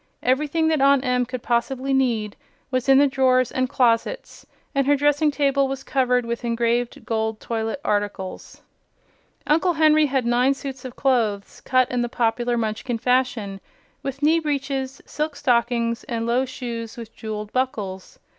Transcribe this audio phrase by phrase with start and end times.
[0.23, 2.35] Everything that Aunt Em could possibly need
[2.71, 7.39] was in the drawers and closets, and her dressing table was covered with engraved gold
[7.39, 8.61] toilet articles.
[9.45, 13.61] Uncle Henry had nine suits of clothes, cut in the popular Munchkin fashion,
[14.01, 18.17] with knee breeches, silk stockings, and low shoes with jeweled buckles.